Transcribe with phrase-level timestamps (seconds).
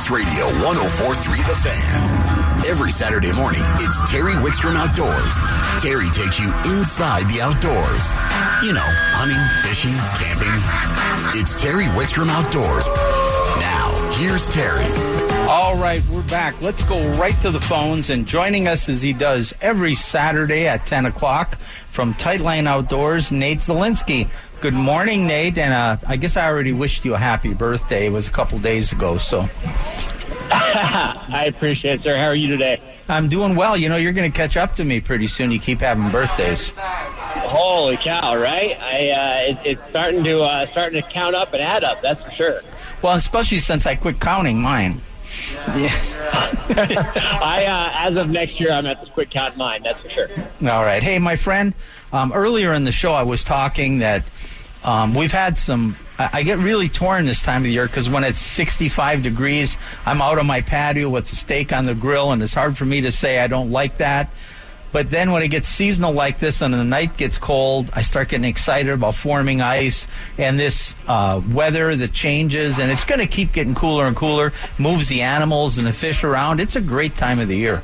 [0.00, 2.66] Sports Radio 1043 The Fan.
[2.66, 5.34] Every Saturday morning, it's Terry Wickstrom Outdoors.
[5.82, 8.14] Terry takes you inside the outdoors.
[8.64, 11.38] You know, hunting, fishing, camping.
[11.38, 12.86] It's Terry Wickstrom Outdoors.
[13.60, 14.86] Now, here's Terry.
[15.50, 16.62] All right, we're back.
[16.62, 18.08] Let's go right to the phones.
[18.08, 21.58] And joining us as he does every Saturday at 10 o'clock
[21.90, 24.30] from Tightline Outdoors, Nate Zelinsky.
[24.60, 25.56] Good morning, Nate.
[25.56, 28.06] And uh, I guess I already wished you a happy birthday.
[28.06, 29.48] It was a couple days ago, so.
[30.52, 32.14] I appreciate it, sir.
[32.16, 32.82] How are you today?
[33.08, 33.74] I'm doing well.
[33.74, 35.50] You know, you're going to catch up to me pretty soon.
[35.50, 36.72] You keep having birthdays.
[36.76, 38.36] Holy cow!
[38.36, 38.78] Right?
[38.78, 42.02] I uh, it, it's starting to uh, starting to count up and add up.
[42.02, 42.60] That's for sure.
[43.00, 45.00] Well, especially since I quit counting mine.
[45.74, 45.88] Yeah.
[47.42, 49.82] I uh, as of next year, I'm at the quick count mine.
[49.82, 50.28] That's for sure.
[50.62, 51.02] All right.
[51.02, 51.72] Hey, my friend.
[52.12, 54.24] Um, earlier in the show, I was talking that
[54.84, 55.96] um, we've had some.
[56.18, 60.20] I, get really torn this time of the year because when it's 65 degrees, I'm
[60.20, 63.00] out on my patio with the steak on the grill, and it's hard for me
[63.02, 64.28] to say I don't like that.
[64.92, 68.28] But then when it gets seasonal like this and the night gets cold, I start
[68.28, 73.26] getting excited about forming ice and this uh, weather that changes, and it's going to
[73.26, 76.60] keep getting cooler and cooler, moves the animals and the fish around.
[76.60, 77.82] It's a great time of the year.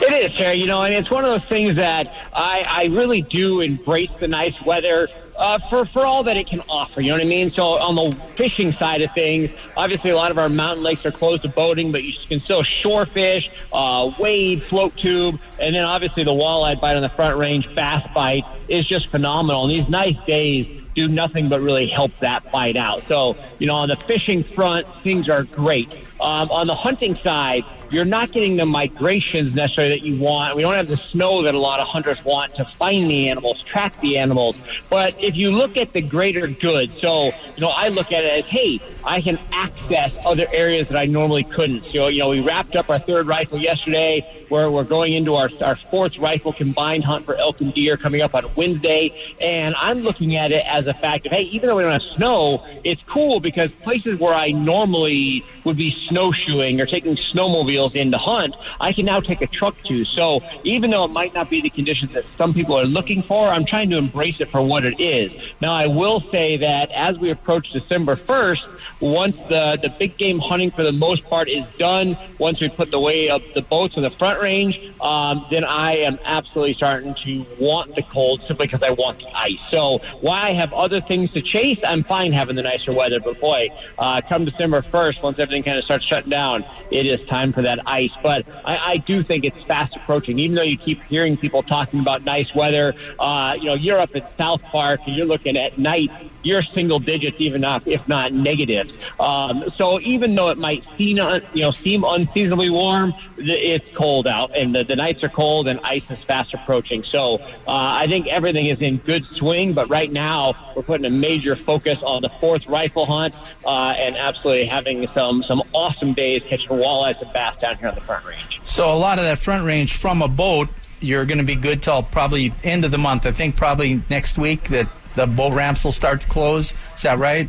[0.00, 0.56] It is, Terry.
[0.56, 4.28] You know, and it's one of those things that I, I really do embrace the
[4.28, 5.08] nice weather
[5.38, 7.00] uh, for for all that it can offer.
[7.00, 7.50] You know what I mean?
[7.52, 11.12] So on the fishing side of things, obviously a lot of our mountain lakes are
[11.12, 15.84] closed to boating, but you can still shore fish, uh, wade, float tube, and then
[15.84, 19.62] obviously the walleye bite on the front range, bass bite is just phenomenal.
[19.62, 23.04] And these nice days do nothing but really help that bite out.
[23.06, 25.88] So you know, on the fishing front, things are great.
[26.20, 30.56] Um, on the hunting side, you're not getting the migrations necessarily that you want.
[30.56, 33.62] We don't have the snow that a lot of hunters want to find the animals,
[33.62, 34.56] track the animals.
[34.90, 38.44] But if you look at the greater good, so, you know, I look at it
[38.44, 41.84] as, hey, I can access other areas that I normally couldn't.
[41.92, 45.50] So, you know, we wrapped up our third rifle yesterday where we're going into our,
[45.62, 49.34] our fourth rifle combined hunt for elk and deer coming up on Wednesday.
[49.40, 52.02] And I'm looking at it as a fact of, hey, even though we don't have
[52.02, 58.10] snow, it's cool because places where I normally would be snowshoeing or taking snowmobiles in
[58.12, 60.04] to hunt, I can now take a truck to.
[60.04, 63.48] So even though it might not be the conditions that some people are looking for,
[63.48, 65.32] I'm trying to embrace it for what it is.
[65.60, 70.38] Now, I will say that as we approach December 1st, once the, the big game
[70.38, 73.96] hunting for the most part is done, once we put the way of the boats
[73.96, 78.66] in the front range, um, then I am absolutely starting to want the cold simply
[78.66, 79.58] because I want the ice.
[79.70, 83.20] So while I have other things to chase, I'm fine having the nicer weather.
[83.20, 87.24] But boy, uh, come December 1st, once everything kind of starts shutting down, it is
[87.28, 88.12] time for that ice.
[88.22, 90.38] But I, I do think it's fast approaching.
[90.38, 94.14] Even though you keep hearing people talking about nice weather, uh, you know, you're up
[94.16, 96.10] at South Park and you're looking at night
[96.42, 98.92] you're single digits, even not, if not negatives.
[99.18, 104.26] Um, so even though it might seem, un, you know, seem unseasonably warm, it's cold
[104.26, 107.02] out, and the, the nights are cold, and ice is fast approaching.
[107.02, 109.72] So uh, I think everything is in good swing.
[109.72, 113.34] But right now, we're putting a major focus on the fourth rifle hunt,
[113.64, 117.94] uh, and absolutely having some some awesome days catching walleyes and bass down here on
[117.94, 118.60] the front range.
[118.64, 120.68] So a lot of that front range from a boat
[121.00, 123.24] you're going to be good till probably end of the month.
[123.26, 126.72] I think probably next week that the boat ramps will start to close.
[126.94, 127.48] Is that right?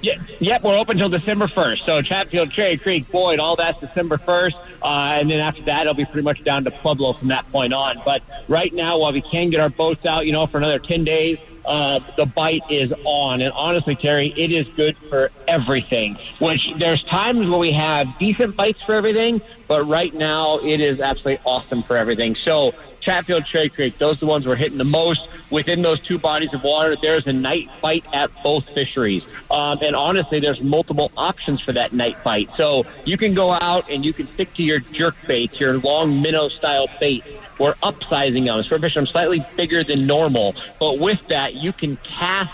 [0.00, 1.84] Yep, we're open until December 1st.
[1.84, 4.54] So Chatfield, Cherry Creek, Boyd, all that's December 1st.
[4.82, 7.74] Uh, and then after that, it'll be pretty much down to Pueblo from that point
[7.74, 8.00] on.
[8.06, 11.04] But right now, while we can get our boats out, you know, for another 10
[11.04, 13.42] days, uh, the bite is on.
[13.42, 16.18] And honestly, Terry, it is good for everything.
[16.38, 21.00] Which there's times where we have decent bites for everything, but right now it is
[21.00, 22.34] absolutely awesome for everything.
[22.34, 25.28] So Chatfield, Cherry Creek, those are the ones we're hitting the most.
[25.50, 29.22] Within those two bodies of water, there's a night bite at both fisheries.
[29.50, 32.50] Um, and honestly, there's multiple options for that night bite.
[32.56, 36.22] So you can go out and you can stick to your jerk baits, your long
[36.22, 37.26] minnow style baits.
[37.58, 38.62] We're upsizing them.
[38.64, 40.56] So fish them slightly bigger than normal.
[40.80, 42.52] But with that, you can cast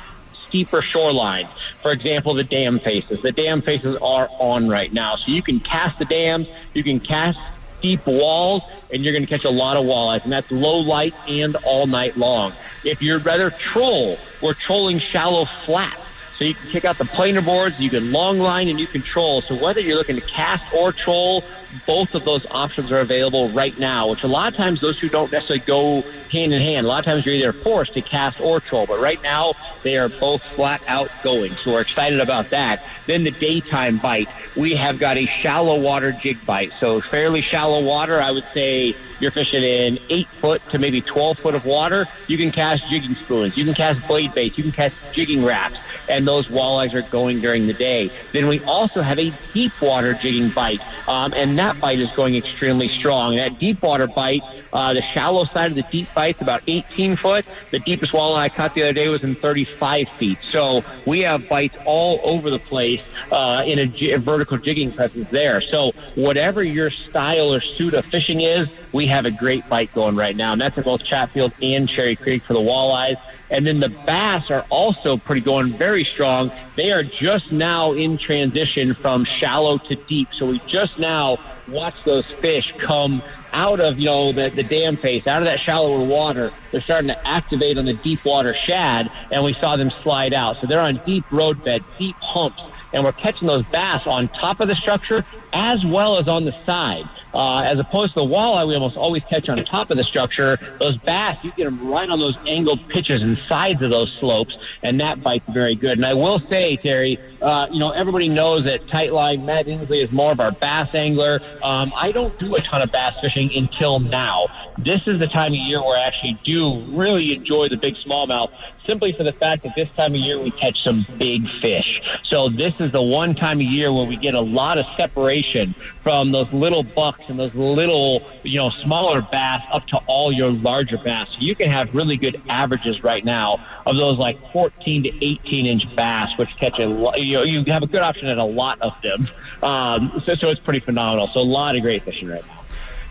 [0.48, 1.48] steeper shorelines.
[1.80, 3.22] For example, the dam faces.
[3.22, 5.14] The dam faces are on right now.
[5.14, 7.38] So you can cast the dams, you can cast
[7.80, 8.62] deep walls,
[8.92, 11.86] and you're going to catch a lot of walleyes, and that's low light and all
[11.86, 12.52] night long.
[12.84, 15.98] If you'd rather troll, we're trolling shallow flat.
[16.36, 19.02] So you can kick out the planer boards, you can long line, and you can
[19.02, 19.42] troll.
[19.42, 21.44] So whether you're looking to cast or troll,
[21.86, 25.08] both of those options are available right now, which a lot of times those two
[25.08, 26.86] don't necessarily go hand in hand.
[26.86, 29.96] A lot of times you're either forced to cast or troll, but right now they
[29.96, 31.54] are both flat out going.
[31.56, 32.82] So we're excited about that.
[33.06, 36.72] Then the daytime bite, we have got a shallow water jig bite.
[36.80, 41.38] So fairly shallow water, I would say you're fishing in eight foot to maybe 12
[41.38, 42.06] foot of water.
[42.26, 43.56] You can cast jigging spoons.
[43.56, 44.56] You can cast blade baits.
[44.56, 45.76] You can cast jigging raps
[46.10, 48.10] and those walleyes are going during the day.
[48.32, 52.34] Then we also have a deep water jigging bite, um, and that bite is going
[52.34, 53.36] extremely strong.
[53.36, 54.42] That deep water bite,
[54.72, 57.44] uh, the shallow side of the deep bite's about 18 foot.
[57.70, 60.38] The deepest walleye I caught the other day was in 35 feet.
[60.50, 65.28] So we have bites all over the place uh, in a, a vertical jigging presence
[65.30, 65.60] there.
[65.60, 70.16] So whatever your style or suit of fishing is, we have a great bite going
[70.16, 73.20] right now, and that's at both Chatfield and Cherry Creek for the walleyes.
[73.50, 76.52] And then the bass are also pretty going very strong.
[76.76, 80.28] They are just now in transition from shallow to deep.
[80.38, 84.96] So we just now watch those fish come out of, you know, the, the dam
[84.96, 86.52] face, out of that shallower water.
[86.70, 90.60] They're starting to activate on the deep water shad, and we saw them slide out.
[90.60, 92.62] So they're on deep roadbed, deep humps,
[92.92, 96.54] and we're catching those bass on top of the structure as well as on the
[96.64, 97.08] side.
[97.32, 100.58] Uh, as opposed to the walleye, we almost always catch on top of the structure.
[100.78, 104.56] Those bass, you get them right on those angled pitches and sides of those slopes,
[104.82, 105.98] and that bite's very good.
[105.98, 110.02] And I will say, Terry, uh, you know, everybody knows that tight line, Matt Inslee
[110.02, 111.40] is more of our bass angler.
[111.62, 114.46] Um, I don't do a ton of bass fishing until now.
[114.78, 118.50] This is the time of year where I actually do really enjoy the big smallmouth
[118.86, 122.00] simply for the fact that this time of year we catch some big fish.
[122.24, 125.74] So this is the one time of year where we get a lot of separation
[126.02, 130.50] from those little bucks and those little, you know, smaller bass up to all your
[130.50, 131.28] larger bass.
[131.30, 135.66] So you can have really good averages right now of those like 14 to 18
[135.66, 138.44] inch bass, which catch a lot, you know, you have a good option at a
[138.44, 139.28] lot of them.
[139.62, 141.28] Um, so, so it's pretty phenomenal.
[141.28, 142.56] So a lot of great fishing right now.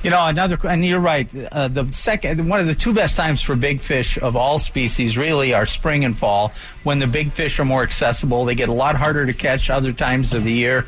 [0.02, 1.28] You know, another, and you're right.
[1.52, 5.18] Uh, the second, one of the two best times for big fish of all species
[5.18, 8.46] really are spring and fall, when the big fish are more accessible.
[8.46, 10.86] They get a lot harder to catch other times of the year,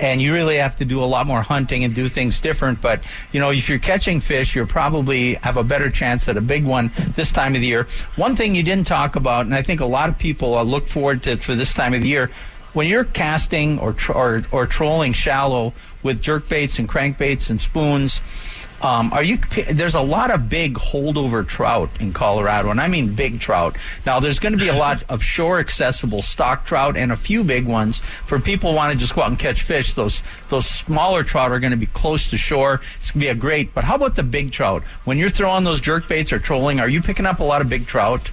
[0.00, 2.80] and you really have to do a lot more hunting and do things different.
[2.80, 6.40] But you know, if you're catching fish, you probably have a better chance at a
[6.40, 7.86] big one this time of the year.
[8.16, 10.86] One thing you didn't talk about, and I think a lot of people uh, look
[10.86, 12.30] forward to for this time of the year,
[12.74, 15.72] when you're casting or or, or trolling shallow
[16.02, 18.20] with jerk baits and crankbaits and spoons
[18.84, 19.38] um, are you?
[19.70, 23.78] There's a lot of big holdover trout in Colorado, and I mean big trout.
[24.04, 27.44] Now, there's going to be a lot of shore accessible stock trout and a few
[27.44, 29.94] big ones for people who want to just go out and catch fish.
[29.94, 32.82] Those those smaller trout are going to be close to shore.
[32.96, 33.72] It's going to be a great.
[33.72, 34.82] But how about the big trout?
[35.04, 37.70] When you're throwing those jerk baits or trolling, are you picking up a lot of
[37.70, 38.30] big trout?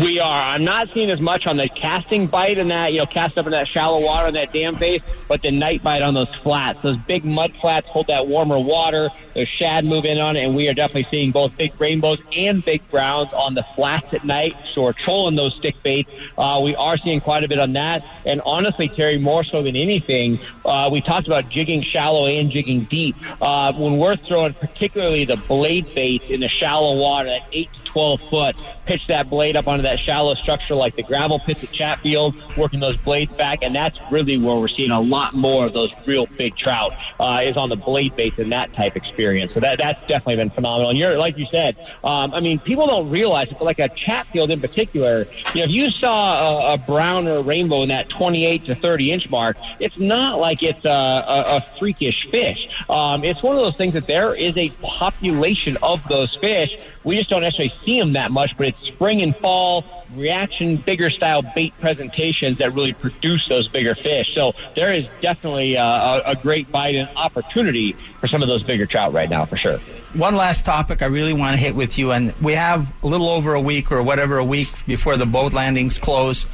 [0.00, 0.54] We are.
[0.54, 3.46] I'm not seeing as much on the casting bite and that, you know, cast up
[3.46, 6.80] in that shallow water on that dam face, but the night bite on those flats.
[6.82, 9.10] Those big mud flats hold that warmer water.
[9.34, 12.64] Those shad move in on it, and we are definitely seeing both big rainbows and
[12.64, 14.56] big browns on the flats at night.
[14.72, 16.10] So we're trolling those stick baits.
[16.38, 18.04] Uh, we are seeing quite a bit on that.
[18.24, 22.84] And honestly, Terry, more so than anything, uh, we talked about jigging shallow and jigging
[22.84, 23.16] deep.
[23.40, 27.81] Uh, when we're throwing particularly the blade bait in the shallow water, that 8 to
[27.92, 28.56] 12 foot,
[28.86, 32.80] pitch that blade up onto that shallow structure like the gravel pits at Chatfield, working
[32.80, 36.26] those blades back, and that's really where we're seeing a lot more of those real
[36.38, 39.52] big trout uh, is on the blade bait and that type experience.
[39.54, 40.90] So that that's definitely been phenomenal.
[40.90, 43.88] And you're like you said, um, I mean, people don't realize it, but like a
[43.88, 47.88] Chatfield in particular, you know, if you saw a, a brown or a rainbow in
[47.90, 52.68] that 28 to 30 inch mark, it's not like it's a, a, a freakish fish.
[52.88, 56.76] Um, it's one of those things that there is a population of those fish.
[57.04, 59.84] We just don't necessarily see them that much, but it's spring and fall
[60.14, 64.34] reaction, bigger style bait presentations that really produce those bigger fish.
[64.34, 68.62] So there is definitely uh, a, a great bite and opportunity for some of those
[68.62, 69.78] bigger trout right now, for sure.
[70.14, 73.28] One last topic I really want to hit with you, and we have a little
[73.28, 76.44] over a week or whatever a week before the boat landings close.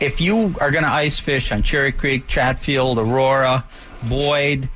[0.00, 3.64] If you are going to ice fish on Cherry Creek, Chatfield, Aurora,
[4.08, 4.68] Boyd,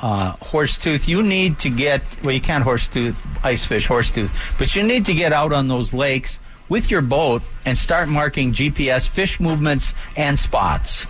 [0.00, 4.82] uh, Horsetooth, you need to get, well, you can't horsetooth, ice fish horsetooth, but you
[4.82, 6.38] need to get out on those lakes
[6.68, 11.06] with your boat and start marking GPS fish movements and spots.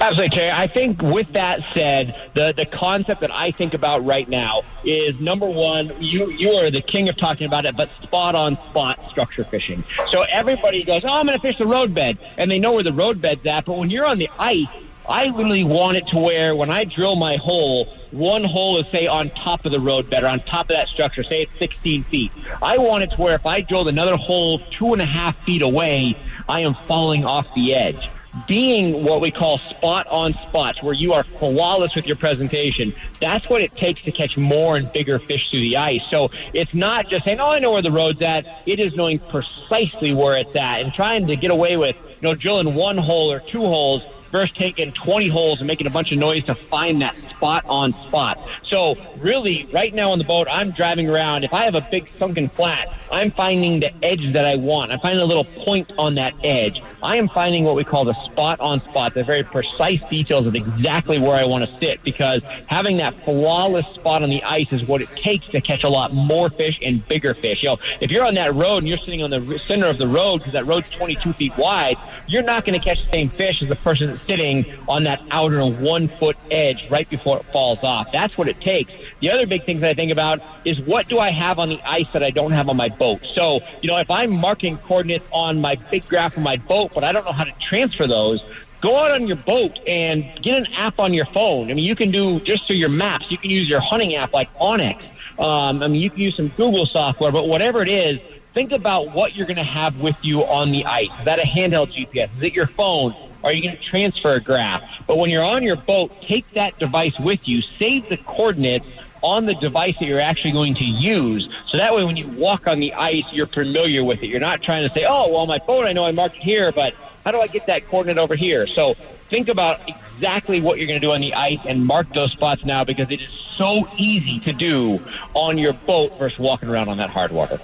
[0.00, 0.50] Absolutely, Terry.
[0.50, 5.20] I think with that said, the, the concept that I think about right now is
[5.20, 8.98] number one, you, you are the king of talking about it, but spot on spot
[9.10, 9.84] structure fishing.
[10.10, 12.92] So everybody goes, oh, I'm going to fish the roadbed, and they know where the
[12.92, 13.66] roadbed's at.
[13.66, 14.68] But when you're on the ice,
[15.08, 19.06] I really want it to where when I drill my hole, one hole is say
[19.06, 22.32] on top of the roadbed or on top of that structure, say it's 16 feet.
[22.62, 25.62] I want it to where if I drilled another hole two and a half feet
[25.62, 26.16] away,
[26.48, 28.08] I am falling off the edge
[28.46, 32.94] being what we call spot on spots where you are flawless with your presentation.
[33.20, 36.02] That's what it takes to catch more and bigger fish through the ice.
[36.10, 38.62] So it's not just saying, oh, I know where the road's at.
[38.66, 42.34] It is knowing precisely where it's at and trying to get away with, you know,
[42.34, 46.18] drilling one hole or two holes versus taking 20 holes and making a bunch of
[46.18, 48.38] noise to find that spot on spot.
[48.68, 51.44] So really, right now on the boat, I'm driving around.
[51.44, 54.92] If I have a big sunken flat, I'm finding the edge that I want.
[54.92, 56.80] I'm finding a little point on that edge.
[57.02, 60.54] I am finding what we call the spot on spot, the very precise details of
[60.54, 64.86] exactly where I want to sit because having that flawless spot on the ice is
[64.86, 67.62] what it takes to catch a lot more fish and bigger fish.
[67.62, 70.06] You know, if you're on that road and you're sitting on the center of the
[70.06, 71.96] road because that road's 22 feet wide,
[72.28, 75.64] you're not going to catch the same fish as the person sitting on that outer
[75.66, 78.10] one foot edge right before it falls off.
[78.12, 78.92] That's what it takes.
[79.20, 82.06] The other big that I think about is what do I have on the ice
[82.12, 83.20] that I don't have on my boat?
[83.34, 87.04] So, you know, if I'm marking coordinates on my big graph on my boat, but
[87.04, 88.42] I don't know how to transfer those,
[88.80, 91.70] go out on your boat and get an app on your phone.
[91.70, 93.30] I mean, you can do just through your maps.
[93.30, 95.00] You can use your hunting app like onX.
[95.38, 98.20] Um, I mean, you can use some Google software, but whatever it is,
[98.54, 101.08] think about what you're going to have with you on the ice.
[101.18, 102.28] Is that a handheld GPS?
[102.36, 103.14] Is it your phone?
[103.42, 104.82] Are you going to transfer a graph?
[105.06, 108.86] But when you're on your boat, take that device with you, save the coordinates
[109.22, 111.48] on the device that you're actually going to use.
[111.68, 114.28] So that way, when you walk on the ice, you're familiar with it.
[114.28, 116.72] You're not trying to say, oh, well, my boat, I know I marked it here,
[116.72, 116.94] but
[117.24, 118.66] how do I get that coordinate over here?
[118.66, 118.94] So
[119.28, 122.64] think about exactly what you're going to do on the ice and mark those spots
[122.64, 123.30] now because it is
[123.60, 124.98] so easy to do
[125.34, 127.60] on your boat versus walking around on that hard water.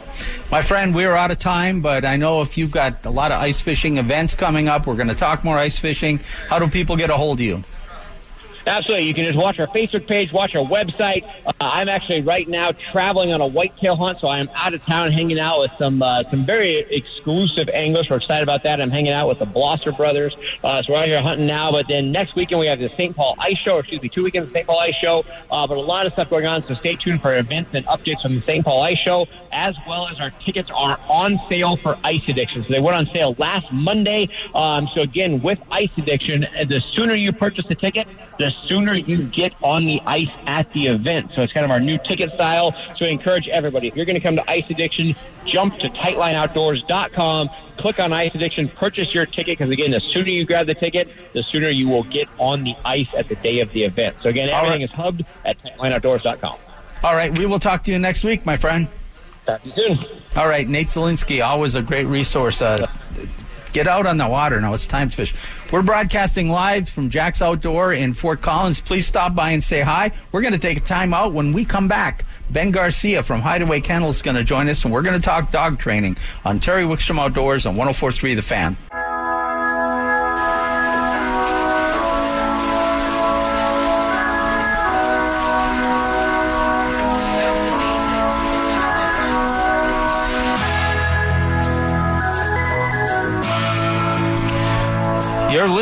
[0.50, 3.40] My friend, we're out of time, but I know if you've got a lot of
[3.40, 6.20] ice fishing events coming up, we're going to talk more ice fishing.
[6.50, 7.64] How do people get a hold of you?
[8.66, 9.06] Absolutely.
[9.06, 11.24] You can just watch our Facebook page, watch our website.
[11.46, 14.84] Uh, I'm actually right now traveling on a whitetail hunt, so I am out of
[14.84, 18.10] town hanging out with some uh, some very exclusive anglers.
[18.10, 18.80] We're excited about that.
[18.80, 20.36] I'm hanging out with the Blosser brothers.
[20.64, 21.70] Uh, so we're out here hunting now.
[21.70, 23.14] But then next weekend we have the St.
[23.14, 24.66] Paul Ice Show, or excuse me, two weekends of St.
[24.66, 25.24] Paul Ice Show.
[25.48, 28.22] Uh, but a lot of stuff going on, so stay tuned for events and updates
[28.22, 28.64] from the St.
[28.64, 32.64] Paul Ice Show, as well as our tickets are on sale for Ice Addiction.
[32.64, 34.28] So they went on sale last Monday.
[34.54, 38.08] Um, so again, with Ice Addiction, the sooner you purchase a ticket,
[38.38, 41.32] the sooner you get on the ice at the event.
[41.34, 42.72] So it's kind of our new ticket style.
[42.96, 47.50] So we encourage everybody, if you're going to come to Ice Addiction, jump to tightlineoutdoors.com,
[47.76, 51.08] click on Ice Addiction, purchase your ticket, because again, the sooner you grab the ticket,
[51.32, 54.16] the sooner you will get on the ice at the day of the event.
[54.22, 54.90] So again, everything right.
[54.90, 56.58] is hubbed at tightlineoutdoors.com.
[57.04, 58.88] All right, we will talk to you next week, my friend.
[59.44, 59.98] Talk to you soon.
[60.34, 62.60] All right, Nate Zelinsky, always a great resource.
[62.60, 62.86] Uh,
[63.76, 64.72] Get out on the water now.
[64.72, 65.34] It's time to fish.
[65.70, 68.80] We're broadcasting live from Jack's Outdoor in Fort Collins.
[68.80, 70.12] Please stop by and say hi.
[70.32, 71.34] We're going to take a time out.
[71.34, 74.94] When we come back, Ben Garcia from Hideaway Kennel is going to join us, and
[74.94, 78.78] we're going to talk dog training on Terry Wickstrom Outdoors on 1043 The Fan.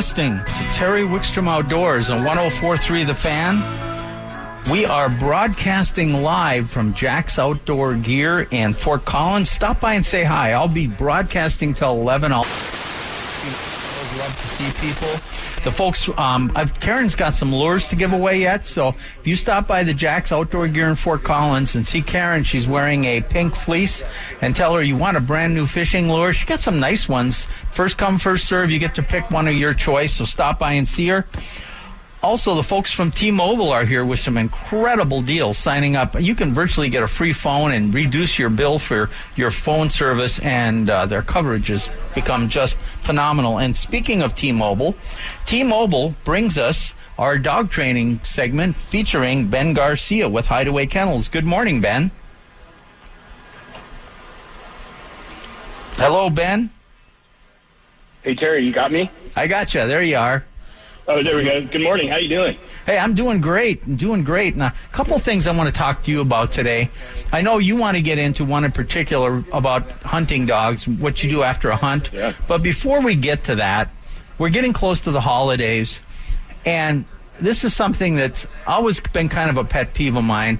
[0.04, 3.56] Listening to Terry Wickstrom Outdoors on 1043 The Fan.
[4.70, 9.50] We are broadcasting live from Jack's Outdoor Gear and Fort Collins.
[9.50, 10.52] Stop by and say hi.
[10.52, 12.34] I'll be broadcasting till 11.
[12.34, 12.44] I'll
[14.18, 15.09] love to see people.
[15.64, 18.66] The folks, um, I've, Karen's got some lures to give away yet.
[18.66, 22.44] So if you stop by the Jack's Outdoor Gear in Fort Collins and see Karen,
[22.44, 24.04] she's wearing a pink fleece,
[24.40, 26.33] and tell her you want a brand new fishing lure.
[26.33, 27.47] She got some nice ones.
[27.73, 28.71] First come, first serve.
[28.71, 30.12] You get to pick one of your choice.
[30.12, 31.26] So stop by and see her.
[32.25, 35.59] Also, the folks from T-Mobile are here with some incredible deals.
[35.59, 39.50] Signing up, you can virtually get a free phone and reduce your bill for your
[39.50, 43.59] phone service, and uh, their coverage has become just phenomenal.
[43.59, 44.97] And speaking of T-Mobile,
[45.45, 51.28] T-Mobile brings us our dog training segment featuring Ben Garcia with Hideaway Kennels.
[51.28, 52.11] Good morning, Ben.
[55.97, 56.71] Hello, Ben.
[58.23, 59.11] Hey Terry, you got me?
[59.37, 59.87] I got you.
[59.87, 60.47] There you are.
[61.06, 61.66] Oh, there we go.
[61.66, 62.08] Good morning.
[62.08, 62.56] How you doing?
[62.87, 63.82] Hey, I'm doing great.
[63.84, 64.56] I'm doing great.
[64.56, 66.88] Now, a couple things I want to talk to you about today.
[67.30, 71.28] I know you want to get into one in particular about hunting dogs, what you
[71.28, 72.11] do after a hunt.
[72.11, 72.32] Yeah.
[72.49, 73.90] But before we get to that,
[74.38, 76.00] we're getting close to the holidays,
[76.64, 77.04] and
[77.38, 80.58] this is something that's always been kind of a pet peeve of mine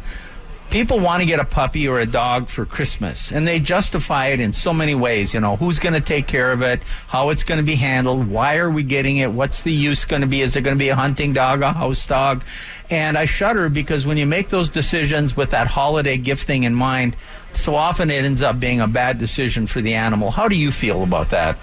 [0.75, 4.41] people want to get a puppy or a dog for Christmas, and they justify it
[4.41, 5.33] in so many ways.
[5.33, 8.29] You know, who's going to take care of it, how it's going to be handled,
[8.29, 10.41] why are we getting it, what's the use going to be?
[10.41, 12.43] Is it going to be a hunting dog, a house dog?
[12.91, 16.75] And I shudder because when you make those decisions with that holiday gift thing in
[16.75, 17.15] mind,
[17.53, 20.33] so often it ends up being a bad decision for the animal.
[20.33, 21.57] How do you feel about that?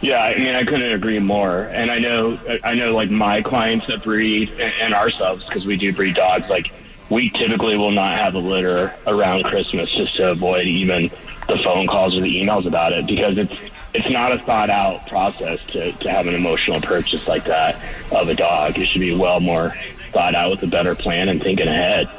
[0.00, 1.70] Yeah, I mean, I couldn't agree more.
[1.70, 5.92] And I know, I know, like my clients that breed and ourselves because we do
[5.92, 6.72] breed dogs, like
[7.08, 11.10] we typically will not have a litter around Christmas just to avoid even
[11.48, 13.54] the phone calls or the emails about it because it's
[13.94, 17.76] it's not a thought out process to, to have an emotional purchase like that
[18.12, 18.78] of a dog.
[18.78, 19.74] It should be well more
[20.12, 22.10] thought out with a better plan and thinking ahead.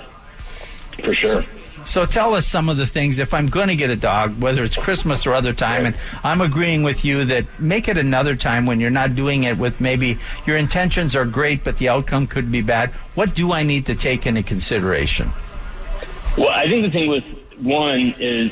[1.03, 1.45] For sure.
[1.87, 4.61] So tell us some of the things if I'm going to get a dog, whether
[4.65, 8.65] it's Christmas or other time, and I'm agreeing with you that make it another time
[8.65, 12.51] when you're not doing it with maybe your intentions are great, but the outcome could
[12.51, 12.89] be bad.
[13.15, 15.31] What do I need to take into consideration?
[16.37, 17.23] Well, I think the thing with
[17.57, 18.51] one is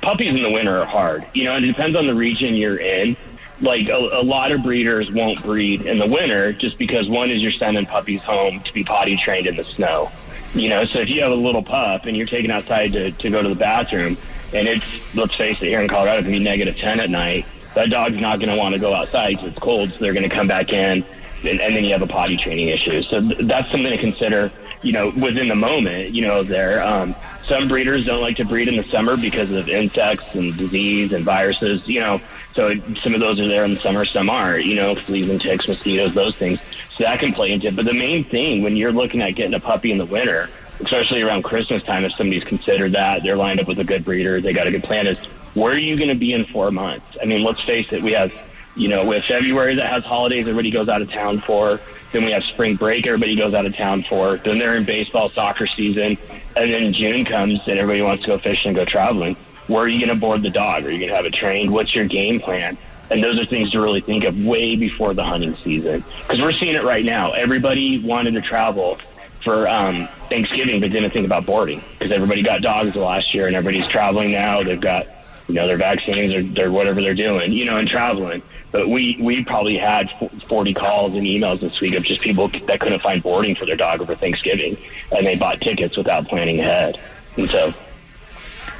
[0.00, 1.24] puppies in the winter are hard.
[1.34, 3.16] You know, it depends on the region you're in.
[3.60, 7.40] Like a, a lot of breeders won't breed in the winter just because one is
[7.40, 10.10] you're sending puppies home to be potty trained in the snow.
[10.54, 13.30] You know, so if you have a little pup and you're taken outside to, to
[13.30, 14.16] go to the bathroom
[14.54, 17.46] and it's, let's face it, here in Colorado, it can be negative 10 at night,
[17.74, 20.28] that dog's not going to want to go outside because it's cold, so they're going
[20.28, 21.04] to come back in
[21.44, 23.02] and, and then you have a potty training issue.
[23.02, 24.50] So th- that's something to consider,
[24.82, 26.82] you know, within the moment, you know, there.
[26.82, 27.14] Um,
[27.48, 31.24] some breeders don't like to breed in the summer because of insects and disease and
[31.24, 32.20] viruses, you know.
[32.54, 35.40] So some of those are there in the summer, some aren't, you know, fleas and
[35.40, 36.60] ticks, mosquitoes, those things.
[36.94, 37.76] So that can play into it.
[37.76, 40.50] But the main thing when you're looking at getting a puppy in the winter,
[40.80, 44.40] especially around Christmas time, if somebody's considered that, they're lined up with a good breeder,
[44.40, 45.18] they got a good plan, is
[45.54, 47.06] where are you going to be in four months?
[47.20, 48.32] I mean, let's face it, we have,
[48.76, 51.80] you know, with February that has holidays everybody goes out of town for.
[52.12, 54.38] Then we have spring break, everybody goes out of town for.
[54.38, 56.16] Then they're in baseball, soccer season.
[56.56, 59.36] And then June comes and everybody wants to go fishing and go traveling.
[59.66, 60.84] Where are you going to board the dog?
[60.84, 61.70] Are you going to have it trained?
[61.70, 62.78] What's your game plan?
[63.10, 66.04] And those are things to really think of way before the hunting season.
[66.20, 67.32] Because we're seeing it right now.
[67.32, 68.98] Everybody wanted to travel
[69.42, 73.56] for um, Thanksgiving, but didn't think about boarding because everybody got dogs last year and
[73.56, 74.62] everybody's traveling now.
[74.62, 75.06] They've got,
[75.46, 78.42] you know, their vaccines or their whatever they're doing, you know, and traveling.
[78.70, 80.10] But we we probably had
[80.46, 83.76] 40 calls and emails this week of just people that couldn't find boarding for their
[83.76, 84.76] dog over Thanksgiving,
[85.16, 87.00] and they bought tickets without planning ahead.
[87.36, 87.72] And so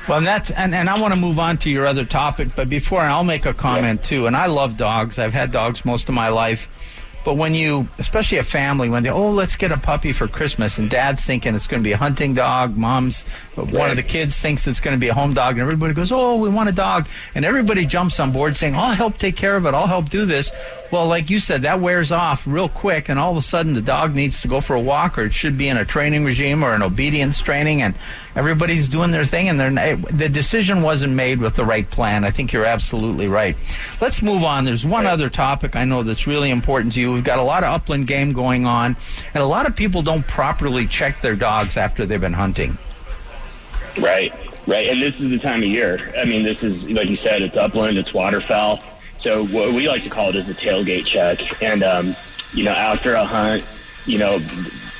[0.08, 2.70] well, and that's and, and I want to move on to your other topic, but
[2.70, 4.26] before I'll make a comment too.
[4.26, 5.18] And I love dogs.
[5.18, 6.68] I've had dogs most of my life.
[7.24, 10.78] But when you, especially a family, when they, oh, let's get a puppy for Christmas,
[10.78, 13.70] and dad's thinking it's going to be a hunting dog, mom's, right.
[13.70, 16.10] one of the kids thinks it's going to be a home dog, and everybody goes,
[16.10, 17.06] oh, we want a dog.
[17.34, 20.24] And everybody jumps on board saying, I'll help take care of it, I'll help do
[20.24, 20.52] this.
[20.90, 23.82] Well, like you said, that wears off real quick, and all of a sudden the
[23.82, 26.62] dog needs to go for a walk, or it should be in a training regime
[26.62, 27.94] or an obedience training, and
[28.38, 32.24] everybody's doing their thing, and they're, the decision wasn't made with the right plan.
[32.24, 33.56] I think you're absolutely right.
[34.00, 34.64] Let's move on.
[34.64, 35.12] There's one right.
[35.12, 37.12] other topic I know that's really important to you.
[37.12, 38.96] We've got a lot of upland game going on,
[39.34, 42.78] and a lot of people don't properly check their dogs after they've been hunting.
[44.00, 44.32] Right,
[44.66, 46.12] right, and this is the time of year.
[46.16, 48.80] I mean, this is like you said, it's upland, it's waterfowl
[49.22, 51.62] so what we like to call it is a tailgate check.
[51.62, 52.16] And, um,
[52.52, 53.64] you know, after a hunt,
[54.06, 54.40] you know,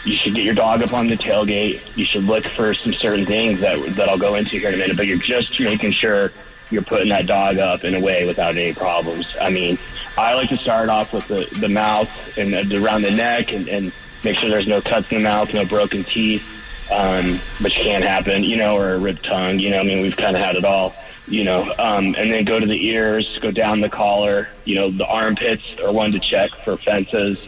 [0.09, 1.81] you should get your dog up on the tailgate.
[1.95, 4.79] You should look for some certain things that, that I'll go into here in a
[4.79, 6.33] minute, but you're just making sure
[6.71, 9.27] you're putting that dog up in a way without any problems.
[9.41, 9.79] I mean,
[10.17, 13.69] I like to start off with the, the mouth and the, around the neck and,
[13.69, 13.93] and
[14.25, 16.43] make sure there's no cuts in the mouth, no broken teeth,
[16.91, 19.59] um, which can happen, you know, or a ripped tongue.
[19.59, 20.95] You know, I mean, we've kind of had it all
[21.27, 24.49] you know, um, and then go to the ears, go down the collar.
[24.65, 27.39] You know, the armpits are one to check for fences,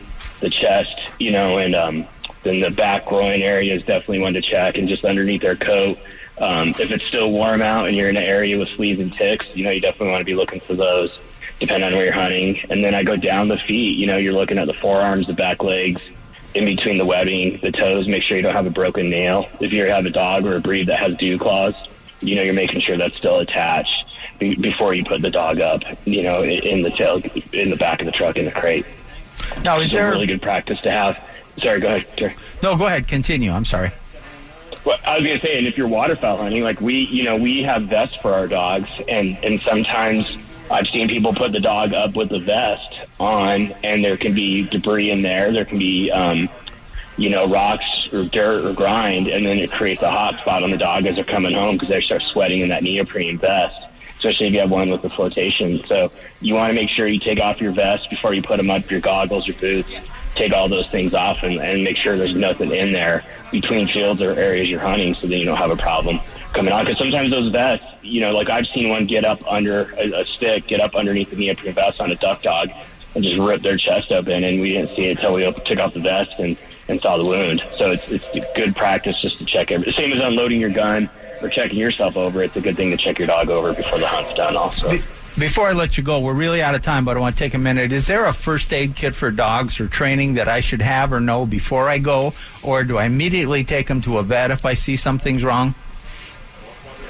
[0.40, 2.06] the chest, you know, and um,
[2.42, 5.98] then the back groin area is definitely one to check, and just underneath their coat.
[6.38, 9.46] Um, if it's still warm out and you're in an area with fleas and ticks,
[9.54, 11.18] you know, you definitely want to be looking for those,
[11.58, 12.60] depending on where you're hunting.
[12.70, 13.98] And then I go down the feet.
[13.98, 16.00] You know, you're looking at the forearms, the back legs,
[16.54, 18.08] in between the webbing, the toes.
[18.08, 19.50] Make sure you don't have a broken nail.
[19.60, 21.74] If you have a dog or a breed that has dew claws
[22.20, 24.04] you know, you're making sure that's still attached
[24.38, 27.20] be- before you put the dog up, you know, in the tail,
[27.52, 28.86] in the back of the truck in the crate.
[29.64, 31.18] Now, is it's there a really good practice to have?
[31.62, 32.06] Sorry, go ahead.
[32.18, 32.34] Sorry.
[32.62, 33.06] No, go ahead.
[33.06, 33.52] Continue.
[33.52, 33.90] I'm sorry.
[34.84, 37.36] Well, I was going to say, and if you're waterfowl hunting, like we, you know,
[37.36, 40.36] we have vests for our dogs, and and sometimes
[40.70, 44.66] I've seen people put the dog up with the vest on, and there can be
[44.68, 45.52] debris in there.
[45.52, 46.48] There can be um,
[47.20, 50.70] you know, rocks or dirt or grind, and then it creates a hot spot on
[50.70, 53.76] the dog as they're coming home because they start sweating in that neoprene vest,
[54.16, 55.84] especially if you have one with the flotation.
[55.84, 58.70] So you want to make sure you take off your vest before you put them
[58.70, 59.90] up, your goggles, your boots,
[60.34, 64.22] take all those things off and, and make sure there's nothing in there between fields
[64.22, 66.20] or areas you're hunting so that you don't have a problem
[66.52, 66.84] coming on.
[66.84, 70.24] Because sometimes those vests, you know, like I've seen one get up under a, a
[70.24, 72.70] stick, get up underneath the neoprene vest on a duck dog
[73.14, 75.94] and just rip their chest open, and we didn't see it until we took off
[75.94, 76.56] the vest and
[76.88, 77.62] and saw the wound.
[77.76, 79.92] So it's it's good practice just to check every.
[79.92, 81.10] Same as unloading your gun
[81.42, 82.42] or checking yourself over.
[82.42, 84.56] It's a good thing to check your dog over before the hunt's done.
[84.56, 84.98] Also.
[85.40, 87.54] Before I let you go, we're really out of time, but I want to take
[87.54, 87.92] a minute.
[87.92, 91.18] Is there a first aid kit for dogs or training that I should have or
[91.18, 94.74] know before I go, or do I immediately take them to a vet if I
[94.74, 95.74] see something's wrong?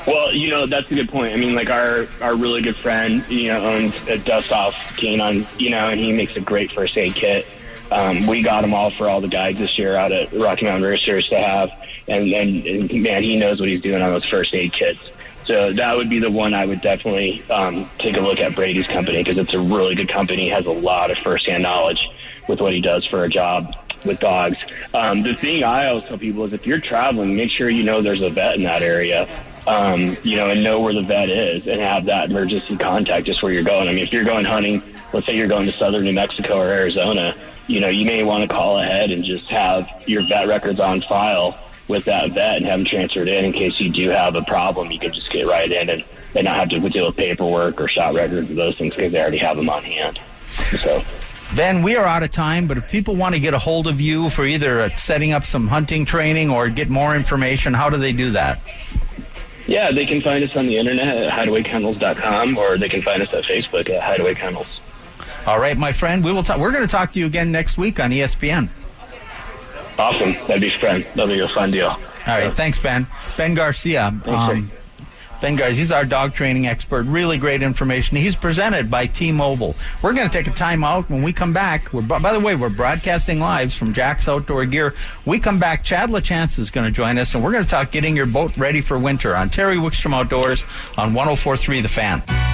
[0.06, 1.32] Well, you know that's a good point.
[1.32, 5.44] I mean, like our our really good friend, you know, owns a dust off canine,
[5.58, 7.48] you know, and he makes a great first aid kit.
[7.90, 10.88] Um, we got them all for all the guides this year out at Rocky Mountain
[10.88, 11.72] Racers to have,
[12.06, 15.00] and, and, and man, he knows what he's doing on those first aid kits.
[15.50, 18.86] So that would be the one I would definitely um, take a look at Brady's
[18.86, 20.48] company because it's a really good company.
[20.48, 22.08] Has a lot of firsthand knowledge
[22.46, 24.56] with what he does for a job with dogs.
[24.94, 28.00] Um, the thing I always tell people is if you're traveling, make sure you know
[28.00, 29.28] there's a vet in that area.
[29.66, 33.42] Um, you know, and know where the vet is and have that emergency contact just
[33.42, 33.88] where you're going.
[33.88, 34.80] I mean, if you're going hunting,
[35.12, 37.34] let's say you're going to southern New Mexico or Arizona,
[37.66, 41.00] you know, you may want to call ahead and just have your vet records on
[41.00, 41.58] file
[41.90, 44.90] with that vet and have them transferred in in case you do have a problem.
[44.90, 47.88] You can just get right in and, and not have to deal with paperwork or
[47.88, 50.18] shot records or those things because they already have them on hand.
[50.82, 51.02] So.
[51.54, 54.00] Ben, we are out of time, but if people want to get a hold of
[54.00, 57.96] you for either uh, setting up some hunting training or get more information, how do
[57.96, 58.60] they do that?
[59.66, 63.32] Yeah, they can find us on the internet at hideawaykennels.com or they can find us
[63.34, 64.80] at Facebook at Hideaway Kennels.
[65.46, 66.58] All right, my friend, we will talk.
[66.58, 68.68] We're going to talk to you again next week on ESPN.
[69.98, 70.32] Awesome.
[70.46, 71.04] That'd be fun.
[71.14, 71.88] That'd be a fun deal.
[71.88, 73.06] All right, thanks, Ben.
[73.36, 74.14] Ben Garcia.
[74.24, 74.70] Um,
[75.40, 77.04] Ben Garcia, he's our dog training expert.
[77.04, 78.18] Really great information.
[78.18, 79.74] He's presented by T-Mobile.
[80.02, 81.08] We're going to take a time out.
[81.08, 84.94] When we come back, we're, by the way, we're broadcasting live from Jack's Outdoor Gear.
[85.24, 87.90] We come back, Chad LaChance is going to join us, and we're going to talk
[87.90, 90.64] getting your boat ready for winter on Terry Wickstrom Outdoors
[90.98, 92.49] on 104.3 The Fan.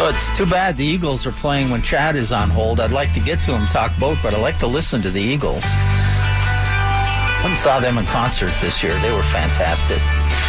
[0.00, 2.78] Oh, it's too bad the Eagles are playing when Chad is on hold.
[2.78, 5.20] I'd like to get to him, talk boat, but I like to listen to the
[5.20, 5.64] Eagles.
[5.64, 8.96] I saw them in concert this year.
[9.00, 9.98] They were fantastic.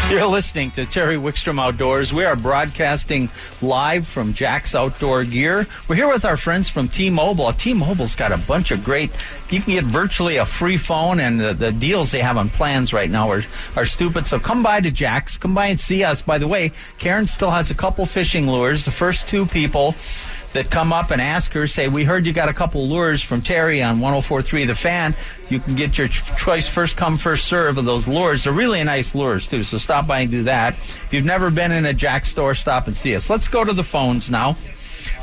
[0.09, 2.11] You're listening to Terry Wickstrom Outdoors.
[2.11, 3.29] We are broadcasting
[3.61, 5.67] live from Jack's Outdoor Gear.
[5.87, 7.53] We're here with our friends from T-Mobile.
[7.53, 9.11] T-Mobile's got a bunch of great.
[9.51, 12.91] You can get virtually a free phone, and the, the deals they have on plans
[12.91, 13.43] right now are
[13.75, 14.25] are stupid.
[14.25, 15.37] So come by to Jack's.
[15.37, 16.23] Come by and see us.
[16.23, 18.85] By the way, Karen still has a couple fishing lures.
[18.85, 19.93] The first two people
[20.53, 23.41] that come up and ask her, say, We heard you got a couple lures from
[23.41, 25.15] Terry on 1043 The Fan.
[25.49, 28.43] You can get your choice first come, first serve of those lures.
[28.43, 30.73] They're really nice lures, too, so stop by and do that.
[30.73, 33.29] If you've never been in a Jack store, stop and see us.
[33.29, 34.55] Let's go to the phones now.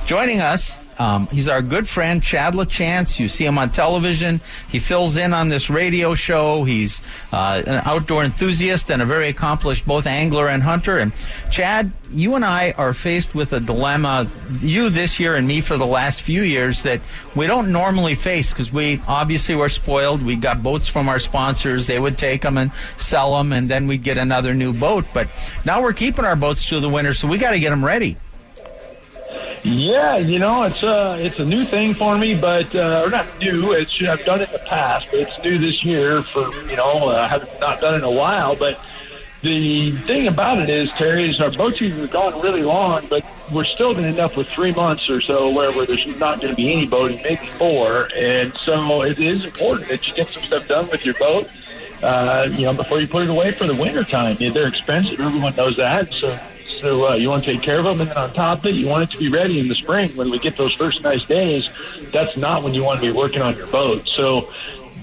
[0.06, 3.18] Joining us um, he's our good friend, Chad LaChance.
[3.18, 4.40] You see him on television.
[4.68, 6.64] He fills in on this radio show.
[6.64, 10.98] He's uh, an outdoor enthusiast and a very accomplished both angler and hunter.
[10.98, 11.12] And
[11.50, 14.30] Chad, you and I are faced with a dilemma,
[14.60, 17.00] you this year and me for the last few years, that
[17.34, 20.22] we don't normally face because we obviously were spoiled.
[20.22, 21.86] We got boats from our sponsors.
[21.86, 25.04] They would take them and sell them, and then we'd get another new boat.
[25.12, 25.28] But
[25.64, 28.16] now we're keeping our boats through the winter, so we got to get them ready.
[29.62, 33.10] Yeah, you know, it's a uh, it's a new thing for me, but uh, or
[33.10, 33.72] not new.
[33.72, 36.22] It's I've done it in the past, but it's new this year.
[36.22, 38.54] For you know, uh, I have not done it in a while.
[38.54, 38.78] But
[39.42, 43.24] the thing about it is, Terry, is our boat season has gone really long, but
[43.52, 46.40] we're still going to end up with three months or so where, where there's not
[46.40, 48.08] going to be any boating, maybe four.
[48.16, 51.48] And so it is important that you get some stuff done with your boat.
[52.02, 54.36] Uh, you know, before you put it away for the winter time.
[54.36, 55.18] They're expensive.
[55.18, 56.12] Everyone knows that.
[56.12, 56.38] So
[56.80, 58.74] so uh, you want to take care of them, and then on top of it,
[58.74, 61.24] you want it to be ready in the spring when we get those first nice
[61.24, 61.68] days.
[62.12, 64.08] That's not when you want to be working on your boat.
[64.08, 64.52] So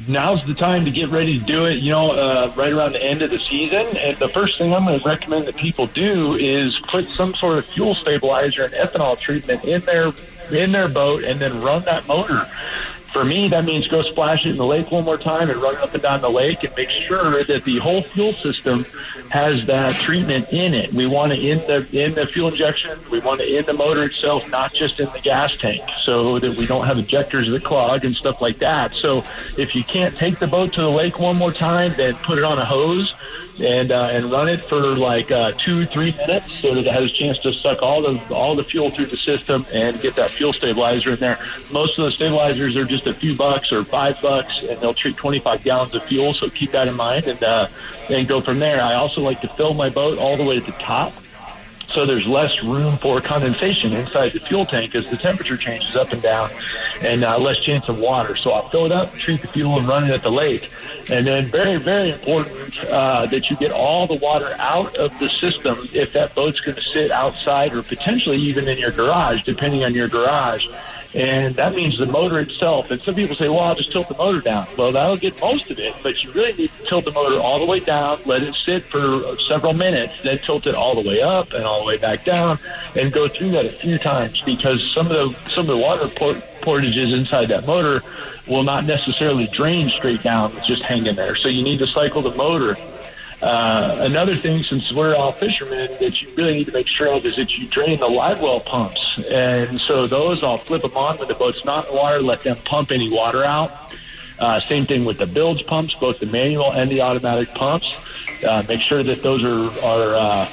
[0.08, 1.78] now's the time to get ready to do it.
[1.78, 3.98] You know, uh, right around the end of the season.
[3.98, 7.58] And the first thing I'm going to recommend that people do is put some sort
[7.58, 10.12] of fuel stabilizer and ethanol treatment in their
[10.52, 12.46] in their boat, and then run that motor
[13.14, 15.76] for me, that means go splash it in the lake one more time and run
[15.76, 18.86] it up and down the lake and make sure that the whole fuel system
[19.30, 20.92] has that treatment in it.
[20.92, 23.00] We want to in the in the fuel injection.
[23.12, 26.58] We want to in the motor itself, not just in the gas tank, so that
[26.58, 28.96] we don't have injectors that clog and stuff like that.
[28.96, 29.24] So
[29.58, 32.44] if you can't take the boat to the lake one more time, then put it
[32.44, 33.14] on a hose
[33.60, 37.06] and uh, and run it for like uh, two three minutes so that it has
[37.06, 40.30] a chance to suck all the all the fuel through the system and get that
[40.30, 41.40] fuel stabilizer in there.
[41.72, 45.18] Most of the stabilizers are just a few bucks or five bucks, and they'll treat
[45.18, 46.34] 25 gallons of fuel.
[46.34, 47.68] So keep that in mind and uh,
[48.10, 48.82] and go from there.
[48.82, 51.14] I also like to fill my boat all the way to the top
[51.94, 56.12] so there's less room for condensation inside the fuel tank as the temperature changes up
[56.12, 56.50] and down
[57.02, 58.36] and uh, less chance of water.
[58.36, 60.70] So I'll fill it up, treat the fuel, and run it at the lake.
[61.10, 65.30] And then very, very important uh, that you get all the water out of the
[65.30, 69.84] system if that boat's going to sit outside or potentially even in your garage, depending
[69.84, 70.66] on your garage
[71.14, 72.90] And that means the motor itself.
[72.90, 74.68] And some people say, well, I'll just tilt the motor down.
[74.78, 77.60] Well, that'll get most of it, but you really need to tilt the motor all
[77.60, 81.22] the way down, let it sit for several minutes, then tilt it all the way
[81.22, 82.58] up and all the way back down,
[82.96, 86.08] and go through that a few times because some of the some of the water
[86.08, 88.02] port, portages inside that motor
[88.48, 91.36] will not necessarily drain straight down; it's just hanging there.
[91.36, 92.76] So you need to cycle the motor
[93.44, 97.26] uh, another thing, since we're all fishermen, that you really need to make sure of
[97.26, 99.22] is that you drain the live well pumps.
[99.30, 102.42] And so those, I'll flip them on when the boat's not in the water, let
[102.42, 103.72] them pump any water out.
[104.40, 108.06] Uh, same thing with the bilge pumps, both the manual and the automatic pumps.
[108.48, 110.50] Uh, make sure that those are, are uh,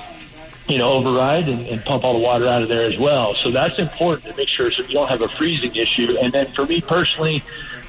[0.68, 3.34] you know, override and, and pump all the water out of there as well.
[3.34, 6.16] So that's important to make sure so you don't have a freezing issue.
[6.20, 7.42] And then for me personally,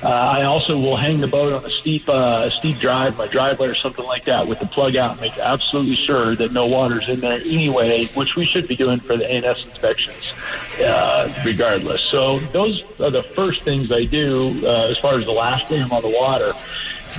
[0.04, 3.68] uh, I also will hang the boat on a steep, uh, steep drive, my driveway
[3.68, 7.08] or something like that, with the plug out, and make absolutely sure that no water's
[7.08, 10.34] in there anyway, which we should be doing for the ANS inspections,
[10.80, 12.02] uh, regardless.
[12.02, 15.84] So those are the first things I do uh, as far as the last thing
[15.84, 16.54] on the water.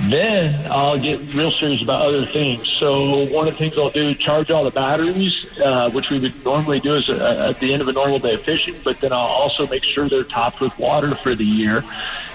[0.01, 2.67] Then I'll get real serious about other things.
[2.79, 6.43] So one of the things I'll do, charge all the batteries, uh, which we would
[6.43, 8.75] normally do is uh, at the end of a normal day of fishing.
[8.83, 11.83] But then I'll also make sure they're topped with water for the year.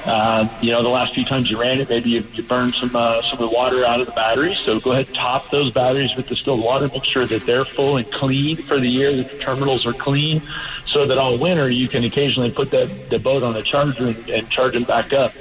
[0.04, 2.94] Uh, you know, the last few times you ran it, maybe you, you burned some
[2.94, 4.58] uh, some of the water out of the batteries.
[4.58, 6.88] So go ahead and top those batteries with distilled water.
[6.88, 9.14] Make sure that they're full and clean for the year.
[9.14, 10.42] That the terminals are clean,
[10.86, 14.30] so that all winter you can occasionally put that the boat on a charger and,
[14.30, 15.32] and charge them back up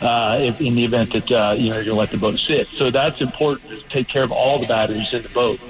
[0.00, 2.38] uh, if, in the event that uh, you know you're going to let the boat
[2.38, 2.68] sit.
[2.68, 5.60] So that's important to take care of all the batteries in the boat.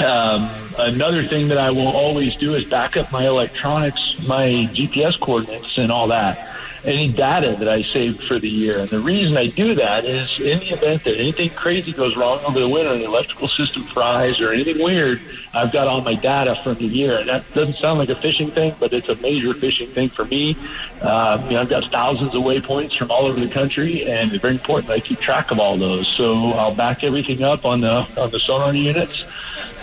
[0.00, 5.18] Um, another thing that I will always do is back up my electronics, my GPS
[5.18, 6.47] coordinates, and all that
[6.88, 8.78] any data that I saved for the year.
[8.78, 12.40] And the reason I do that is in the event that anything crazy goes wrong
[12.44, 15.20] over the winter the electrical system fries or anything weird,
[15.52, 17.18] I've got all my data from the year.
[17.18, 20.24] And that doesn't sound like a fishing thing, but it's a major fishing thing for
[20.24, 20.56] me.
[21.02, 24.40] Uh, you know, I've got thousands of waypoints from all over the country, and it's
[24.40, 26.08] very important I keep track of all those.
[26.16, 29.24] So I'll back everything up on the on the sonar units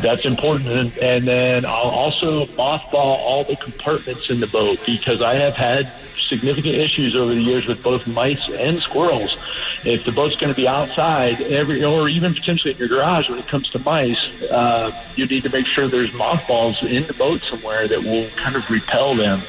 [0.01, 0.97] that's important.
[0.97, 5.91] And, then I'll also mothball all the compartments in the boat because I have had
[6.27, 9.37] significant issues over the years with both mice and squirrels.
[9.83, 13.39] If the boat's going to be outside, every or even potentially in your garage, when
[13.39, 17.41] it comes to mice, uh, you need to make sure there's mothballs in the boat
[17.41, 19.41] somewhere that will kind of repel them.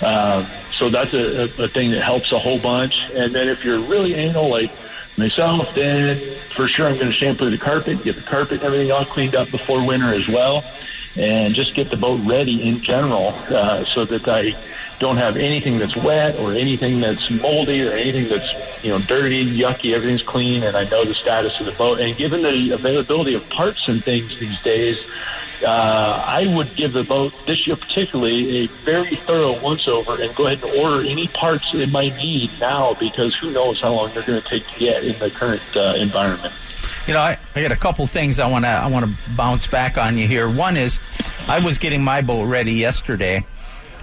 [0.00, 2.94] Uh, so that's a, a thing that helps a whole bunch.
[3.14, 4.70] And then if you're really anal, like
[5.16, 6.20] myself, then
[6.56, 9.34] for sure I'm going to shampoo the carpet, get the carpet and everything all cleaned
[9.34, 10.64] up before winter as well,
[11.14, 14.56] and just get the boat ready in general uh, so that I
[14.98, 19.44] don't have anything that's wet or anything that's moldy or anything that's you know dirty,
[19.44, 19.92] yucky.
[19.92, 22.00] Everything's clean, and I know the status of the boat.
[22.00, 24.98] And given the availability of parts and things these days,
[25.64, 30.34] uh, I would give the boat this year particularly a very thorough once over and
[30.34, 34.12] go ahead and order any parts it might need now because who knows how long
[34.12, 36.52] they're going to take to get in the current uh, environment.
[37.06, 39.66] You know, I, I got a couple things I want to I want to bounce
[39.66, 40.50] back on you here.
[40.50, 40.98] One is,
[41.46, 43.46] I was getting my boat ready yesterday,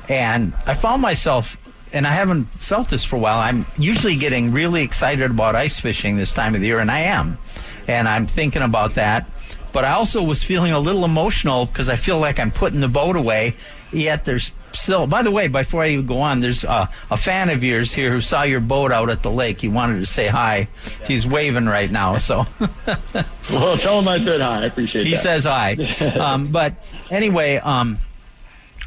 [0.07, 1.57] and I found myself,
[1.91, 5.79] and I haven't felt this for a while, I'm usually getting really excited about ice
[5.79, 7.37] fishing this time of the year, and I am.
[7.87, 9.29] And I'm thinking about that.
[9.73, 12.87] But I also was feeling a little emotional because I feel like I'm putting the
[12.87, 13.55] boat away.
[13.91, 17.63] Yet there's still, by the way, before I go on, there's a, a fan of
[17.63, 19.61] yours here who saw your boat out at the lake.
[19.61, 20.67] He wanted to say hi.
[21.05, 22.45] He's waving right now, so.
[23.51, 24.61] well, tell him I said hi.
[24.61, 25.17] I appreciate he that.
[25.17, 25.73] He says hi.
[26.19, 26.75] um, but
[27.09, 27.97] anyway, um,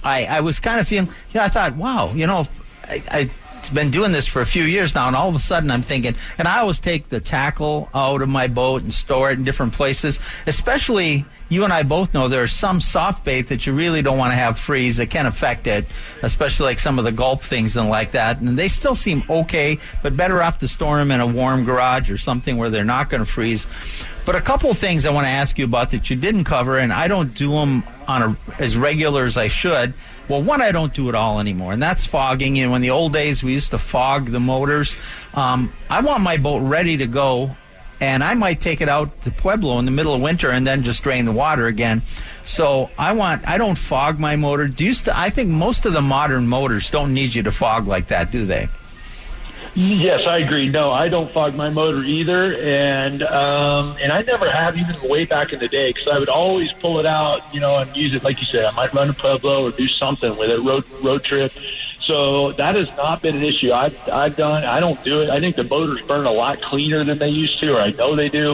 [0.05, 2.47] I, I was kind of feeling, you know, I thought, wow, you know,
[2.85, 3.31] I, I
[3.71, 6.15] been doing this for a few years now, and all of a sudden I'm thinking,
[6.39, 9.73] and I always take the tackle out of my boat and store it in different
[9.73, 10.19] places.
[10.47, 14.33] Especially, you and I both know there's some soft bait that you really don't want
[14.33, 15.87] to have freeze that can affect it,
[16.23, 18.41] especially like some of the gulp things and like that.
[18.41, 22.11] And they still seem okay, but better off to store them in a warm garage
[22.11, 23.67] or something where they're not going to freeze.
[24.25, 26.79] But a couple of things I want to ask you about that you didn't cover,
[26.79, 29.95] and I don't do them on a, as regular as I should.
[30.29, 32.57] Well, one, I don't do it all anymore, and that's fogging.
[32.57, 34.97] You know, in the old days, we used to fog the motors.
[35.35, 37.57] Um, I want my boat ready to go,
[38.01, 40.83] and I might take it out to Pueblo in the middle of winter and then
[40.83, 42.03] just drain the water again.
[42.45, 44.67] So I want, I don't fog my motor.
[44.67, 47.87] Do you st- I think most of the modern motors don't need you to fog
[47.87, 48.69] like that, do they?
[49.79, 50.71] Yes, I agree.
[50.71, 55.27] No, I don't fog my motor either, and um, and I never have even way
[55.27, 58.15] back in the day because I would always pull it out, you know, and use
[58.15, 58.65] it like you said.
[58.65, 61.53] I might run a Pueblo or do something with it, road road trip.
[62.01, 63.71] So that has not been an issue.
[63.71, 64.65] I've I've done.
[64.65, 65.29] I don't do it.
[65.29, 68.17] I think the motors burn a lot cleaner than they used to, or I know
[68.17, 68.53] they do.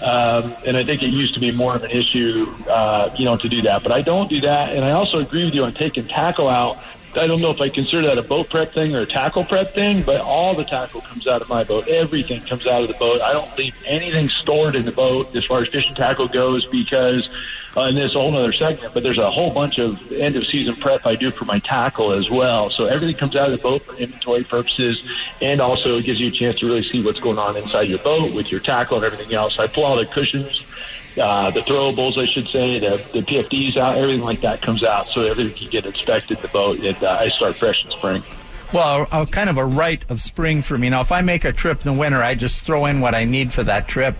[0.00, 3.36] Um, and I think it used to be more of an issue, uh, you know,
[3.36, 3.82] to do that.
[3.82, 6.78] But I don't do that, and I also agree with you on taking tackle out
[7.14, 9.74] I don't know if I consider that a boat prep thing or a tackle prep
[9.74, 11.86] thing, but all the tackle comes out of my boat.
[11.88, 13.20] Everything comes out of the boat.
[13.20, 17.28] I don't leave anything stored in the boat as far as fishing tackle goes because
[17.76, 20.76] uh, and a whole other segment, but there's a whole bunch of end of season
[20.76, 22.68] prep I do for my tackle as well.
[22.68, 25.02] So everything comes out of the boat for inventory purposes,
[25.40, 27.98] and also it gives you a chance to really see what's going on inside your
[28.00, 29.58] boat with your tackle and everything else.
[29.58, 30.64] I pull all the cushions.
[31.18, 35.08] Uh, the throwables, I should say, the, the PFDs out, everything like that comes out,
[35.08, 38.22] so everything can get inspected the boat, and uh, I start fresh in spring.
[38.72, 40.88] Well, a, a kind of a rite of spring for me.
[40.88, 43.24] Now, if I make a trip in the winter, I just throw in what I
[43.24, 44.16] need for that trip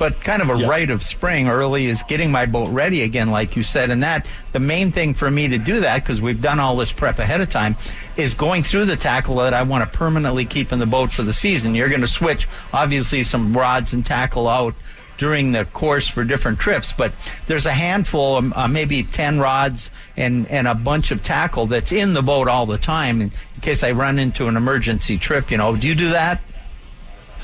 [0.00, 3.54] but kind of a rite of spring early is getting my boat ready again, like
[3.54, 3.90] you said.
[3.90, 6.90] And that the main thing for me to do that, because we've done all this
[6.90, 7.76] prep ahead of time,
[8.16, 11.22] is going through the tackle that I want to permanently keep in the boat for
[11.22, 11.74] the season.
[11.74, 14.74] You're going to switch, obviously, some rods and tackle out
[15.20, 17.12] during the course for different trips, but
[17.46, 21.92] there's a handful, of, uh, maybe 10 rods and, and a bunch of tackle that's
[21.92, 25.50] in the boat all the time in, in case I run into an emergency trip.
[25.50, 26.40] You know, do you do that?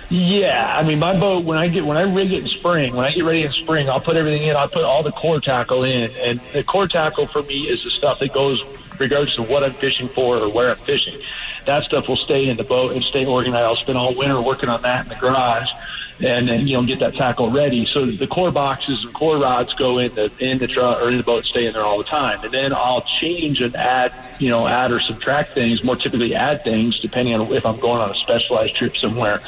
[0.08, 3.04] Yeah, I mean, my boat when I get when I rig it in spring, when
[3.04, 4.56] I get ready in spring, I'll put everything in.
[4.56, 7.90] I'll put all the core tackle in, and the core tackle for me is the
[7.90, 8.62] stuff that goes
[9.00, 11.20] regardless of what I'm fishing for or where I'm fishing.
[11.66, 13.64] That stuff will stay in the boat and stay organized.
[13.64, 15.68] I'll spend all winter working on that in the garage
[16.20, 17.86] and then you know get that tackle ready.
[17.86, 21.18] So the core boxes and core rods go in the in the truck or in
[21.18, 24.50] the boat, stay in there all the time, and then I'll change and add you
[24.50, 25.82] know add or subtract things.
[25.82, 29.40] More typically add things depending on if I'm going on a specialized trip somewhere.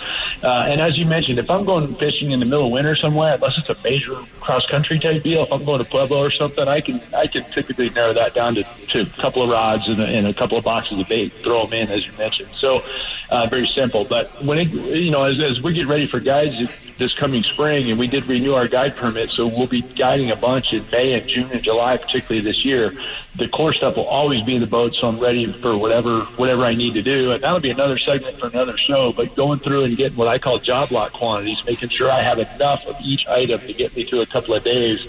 [0.42, 3.34] Uh, and as you mentioned, if I'm going fishing in the middle of winter somewhere,
[3.34, 6.66] unless it's a major cross country type deal, if I'm going to Pueblo or something,
[6.66, 10.00] I can I can typically narrow that down to, to a couple of rods and
[10.00, 12.50] a, and a couple of boxes of bait, throw them in as you mentioned.
[12.54, 12.82] So
[13.30, 14.04] uh, very simple.
[14.04, 16.56] But when it you know as as we get ready for guides
[16.98, 20.36] this coming spring, and we did renew our guide permit, so we'll be guiding a
[20.36, 22.92] bunch in May and June and July, particularly this year.
[23.36, 26.64] The core stuff will always be in the boat, so I'm ready for whatever whatever
[26.64, 29.12] I need to do, and that'll be another segment for another show.
[29.12, 32.38] But going through and getting what I call job lot quantities, making sure I have
[32.38, 35.06] enough of each item to get me through a couple of days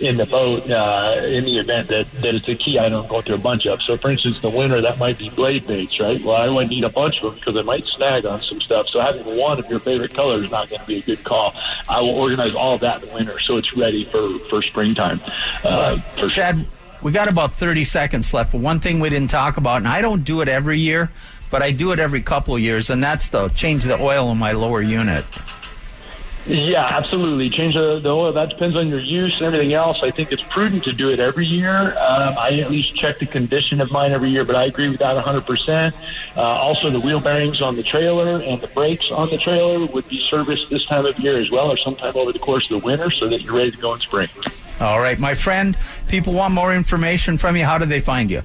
[0.00, 3.34] in the boat uh, in the event that, that it's a key item going through
[3.34, 3.82] a bunch of.
[3.82, 6.22] So, for instance, the winter that might be blade baits, right?
[6.22, 8.88] Well, I would need a bunch of them because I might snag on some stuff.
[8.88, 11.54] So, having one of your favorite colors is not going to be a good call.
[11.88, 15.20] I will organize all of that in the winter so it's ready for for springtime.
[15.62, 16.64] Uh, for Chad,
[17.02, 18.52] we got about 30 seconds left.
[18.52, 21.10] But one thing we didn't talk about, and I don't do it every year,
[21.50, 24.38] but I do it every couple of years, and that's the change the oil in
[24.38, 25.24] my lower unit.
[26.46, 27.50] Yeah, absolutely.
[27.50, 28.32] Change the, the oil.
[28.32, 30.02] That depends on your use and everything else.
[30.02, 31.70] I think it's prudent to do it every year.
[31.70, 35.00] Um, I at least check the condition of mine every year, but I agree with
[35.00, 35.92] that 100%.
[36.36, 40.08] Uh, also, the wheel bearings on the trailer and the brakes on the trailer would
[40.08, 42.86] be serviced this time of year as well, or sometime over the course of the
[42.86, 44.28] winter, so that you're ready to go in spring.
[44.80, 45.76] All right, my friend.
[46.08, 47.64] People want more information from you.
[47.64, 48.42] How do they find you?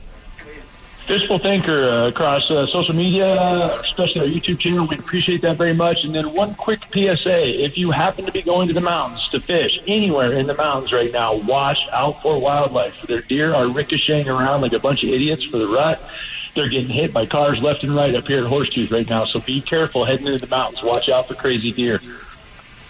[1.07, 4.87] Fishful Thinker uh, across uh, social media, especially our YouTube channel.
[4.87, 6.03] We appreciate that very much.
[6.03, 7.63] And then one quick PSA.
[7.63, 10.91] If you happen to be going to the mountains to fish anywhere in the mountains
[10.91, 12.95] right now, watch out for wildlife.
[13.07, 16.01] Their deer are ricocheting around like a bunch of idiots for the rut.
[16.55, 19.25] They're getting hit by cars left and right up here at Horsetooth right now.
[19.25, 20.81] So be careful heading into the mountains.
[20.81, 22.01] Watch out for crazy deer.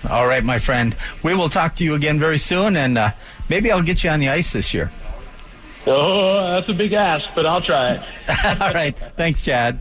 [0.08, 0.96] All right, my friend.
[1.24, 3.12] We will talk to you again very soon, and uh,
[3.50, 4.92] maybe I'll get you on the ice this year.
[5.88, 8.02] Oh, that's a big ask, but I'll try it.
[8.62, 8.98] All right.
[9.18, 9.80] Thanks, Chad.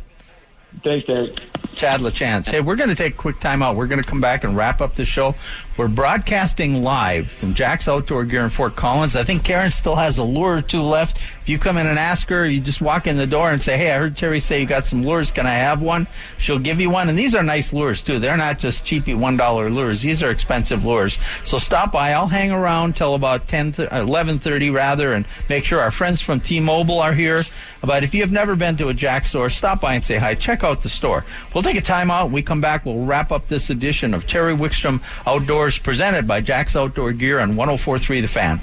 [0.82, 1.40] Thanks, Derek.
[1.76, 2.50] Chad LaChance.
[2.50, 3.76] Hey, we're going to take a quick time out.
[3.76, 5.34] We're going to come back and wrap up the show.
[5.76, 9.16] We're broadcasting live from Jax Outdoor Gear in Fort Collins.
[9.16, 11.16] I think Karen still has a lure or two left.
[11.40, 13.76] If you come in and ask her, you just walk in the door and say,
[13.76, 15.32] Hey, I heard Terry say you got some lures.
[15.32, 16.06] Can I have one?
[16.38, 17.08] She'll give you one.
[17.08, 18.20] And these are nice lures, too.
[18.20, 20.00] They're not just cheapy $1 lures.
[20.00, 21.18] These are expensive lures.
[21.42, 22.12] So stop by.
[22.12, 26.38] I'll hang around till about 10, 11.30 uh, rather and make sure our friends from
[26.38, 27.42] T-Mobile are here.
[27.82, 30.36] But if you have never been to a Jax store, stop by and say hi.
[30.36, 31.24] Check out the store.
[31.52, 32.26] We'll take a time out.
[32.26, 36.28] When we come back, we'll wrap up this edition of Terry Wickstrom Outdoor Outdoors presented
[36.28, 38.60] by Jax Outdoor Gear on 1043 The Fan.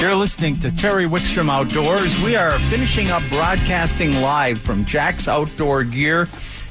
[0.00, 2.18] You're listening to Terry Wickstrom Outdoors.
[2.24, 6.26] We are finishing up broadcasting live from Jax Outdoor Gear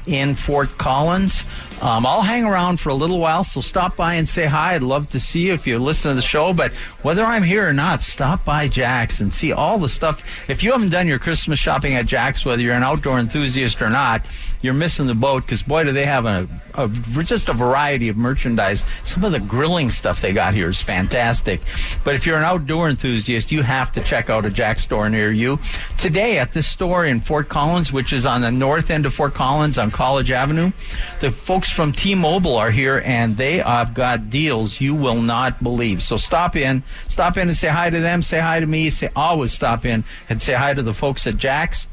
[0.06, 1.44] in Fort Collins.
[1.82, 4.74] Um, I'll hang around for a little while, so stop by and say hi.
[4.74, 6.54] I'd love to see you if you listen to the show.
[6.54, 10.24] But whether I'm here or not, stop by Jax and see all the stuff.
[10.48, 13.90] If you haven't done your Christmas shopping at Jax, whether you're an outdoor enthusiast or
[13.90, 14.24] not,
[14.62, 16.88] you're missing the boat because boy, do they have a, a,
[17.22, 18.84] just a variety of merchandise.
[19.02, 21.60] Some of the grilling stuff they got here is fantastic.
[22.04, 25.30] But if you're an outdoor enthusiast, you have to check out a Jax store near
[25.30, 25.58] you.
[25.98, 29.34] Today at this store in Fort Collins, which is on the north end of Fort
[29.34, 30.72] Collins on College Avenue.
[31.20, 36.02] The folks from T-Mobile are here, and they have got deals you will not believe.
[36.02, 38.22] So stop in, stop in and say hi to them.
[38.22, 38.90] Say hi to me.
[38.90, 41.88] Say always stop in and say hi to the folks at Jax.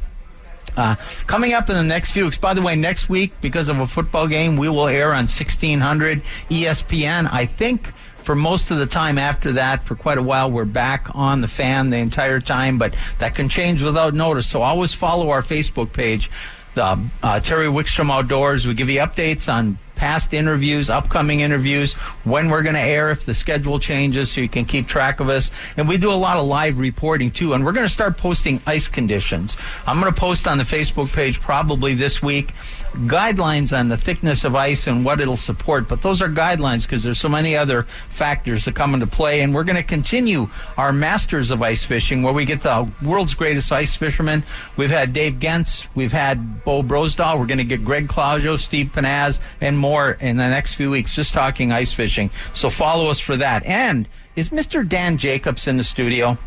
[0.75, 0.95] Uh,
[1.27, 3.87] coming up in the next few weeks, by the way, next week, because of a
[3.87, 7.29] football game, we will air on 1600 ESPN.
[7.31, 7.93] I think
[8.23, 11.47] for most of the time after that, for quite a while, we're back on the
[11.47, 14.47] fan the entire time, but that can change without notice.
[14.47, 16.31] So always follow our Facebook page,
[16.73, 18.65] the uh, Terry Wickstrom Outdoors.
[18.65, 23.25] We give you updates on past interviews, upcoming interviews, when we're going to air if
[23.25, 25.51] the schedule changes so you can keep track of us.
[25.77, 27.53] And we do a lot of live reporting too.
[27.53, 29.57] And we're going to start posting ice conditions.
[29.85, 32.53] I'm going to post on the Facebook page probably this week
[32.93, 35.87] guidelines on the thickness of ice and what it'll support.
[35.87, 39.41] But those are guidelines because there's so many other factors that come into play.
[39.41, 43.33] And we're going to continue our Masters of Ice Fishing where we get the world's
[43.33, 44.43] greatest ice fishermen.
[44.77, 45.87] We've had Dave Genz.
[45.95, 47.39] We've had Bro Brosdahl.
[47.39, 51.13] We're going to get Greg Clusiau, Steve Pennaz, and more in the next few weeks
[51.13, 52.31] just talking ice fishing.
[52.53, 53.65] So follow us for that.
[53.65, 54.07] And
[54.37, 54.87] is Mr.
[54.87, 56.37] Dan Jacobs in the studio?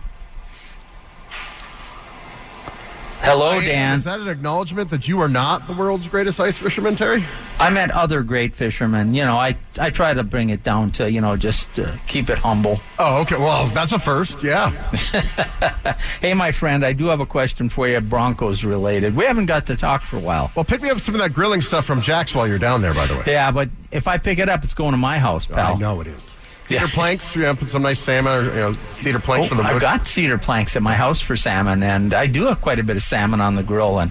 [3.26, 3.98] Hello, Dan.
[3.98, 7.24] Is that an acknowledgement that you are not the world's greatest ice fisherman, Terry?
[7.58, 9.14] I met other great fishermen.
[9.14, 12.30] You know, I I try to bring it down to you know just uh, keep
[12.30, 12.78] it humble.
[13.00, 13.36] Oh, okay.
[13.36, 14.44] Well, that's a first.
[14.44, 14.70] Yeah.
[16.20, 19.16] hey, my friend, I do have a question for you, Broncos related.
[19.16, 20.52] We haven't got to talk for a while.
[20.54, 22.94] Well, pick me up some of that grilling stuff from Jax while you're down there.
[22.94, 23.24] By the way.
[23.26, 25.74] Yeah, but if I pick it up, it's going to my house, pal.
[25.74, 26.30] I know it is.
[26.66, 26.90] Cedar Yeah.
[26.92, 27.34] planks.
[27.36, 29.68] You know, put some nice salmon or you know, cedar planks Oh, for the.
[29.68, 32.82] I've got cedar planks at my house for salmon, and I do have quite a
[32.82, 33.98] bit of salmon on the grill.
[33.98, 34.10] And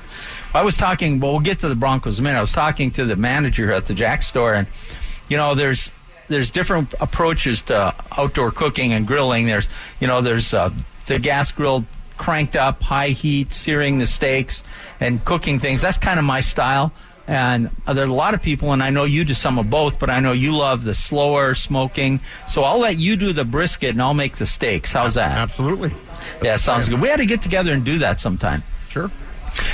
[0.54, 1.20] I was talking.
[1.20, 2.38] Well, we'll get to the Broncos in a minute.
[2.38, 4.68] I was talking to the manager at the Jax store, and
[5.28, 5.92] you know, there's
[6.28, 9.46] there's different approaches to outdoor cooking and grilling.
[9.48, 9.68] There's
[10.00, 10.70] you know, there's uh,
[11.08, 11.84] the gas grill
[12.18, 14.64] cranked up, high heat, searing the steaks
[15.02, 15.82] and cooking things.
[15.82, 16.94] That's kind of my style.
[17.28, 20.10] And there's a lot of people, and I know you do some of both, but
[20.10, 22.20] I know you love the slower smoking.
[22.48, 24.92] So I'll let you do the brisket, and I'll make the steaks.
[24.92, 25.38] How's that?
[25.38, 25.92] Absolutely.
[26.44, 27.02] Yeah, sounds good.
[27.02, 28.64] We had to get together and do that sometime.
[28.90, 29.10] Sure.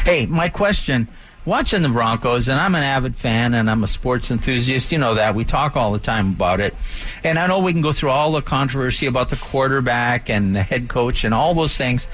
[0.03, 1.07] Hey, my question
[1.45, 4.91] watching the Broncos, and I'm an avid fan and I'm a sports enthusiast.
[4.91, 5.35] You know that.
[5.35, 6.75] We talk all the time about it.
[7.23, 10.61] And I know we can go through all the controversy about the quarterback and the
[10.63, 12.07] head coach and all those things.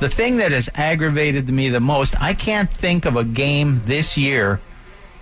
[0.00, 4.16] The thing that has aggravated me the most, I can't think of a game this
[4.16, 4.60] year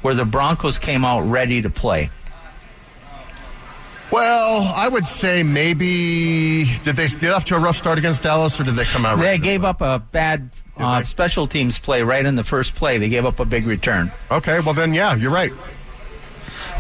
[0.03, 2.11] where the Broncos came out ready to play.
[4.11, 8.59] Well, I would say maybe did they get off to a rough start against Dallas,
[8.59, 9.19] or did they come out?
[9.19, 12.99] They to gave up a bad uh, special teams play right in the first play.
[12.99, 14.13] They gave up a big return.
[14.31, 15.51] Okay, well then, yeah, you're right.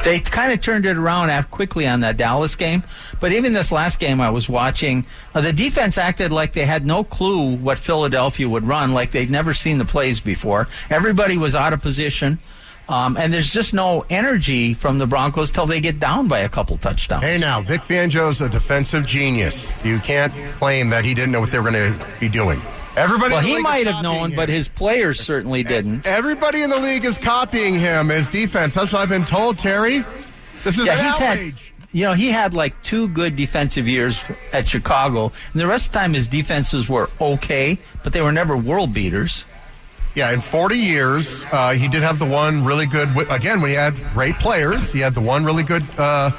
[0.04, 2.84] they kind of turned it around after quickly on that Dallas game.
[3.18, 5.04] But even this last game I was watching,
[5.34, 9.30] uh, the defense acted like they had no clue what Philadelphia would run, like they'd
[9.30, 10.68] never seen the plays before.
[10.90, 12.38] Everybody was out of position.
[12.88, 16.48] Um, and there's just no energy from the Broncos till they get down by a
[16.48, 17.24] couple touchdowns.
[17.24, 19.72] Hey, now Vic Fangio's a defensive genius.
[19.84, 22.60] You can't claim that he didn't know what they were going to be doing.
[22.96, 24.54] Everybody, well, he might have known, copying but him.
[24.54, 26.06] his players certainly didn't.
[26.06, 28.74] everybody in the league is copying him as defense.
[28.74, 30.02] That's what I've been told, Terry.
[30.64, 31.54] This is Yeah, he's had,
[31.92, 34.18] you know, he had like two good defensive years
[34.52, 38.32] at Chicago, and the rest of the time his defenses were okay, but they were
[38.32, 39.44] never world beaters.
[40.16, 43.08] Yeah, in 40 years, uh, he did have the one really good.
[43.30, 46.30] Again, when he had great players, he had the one really good uh,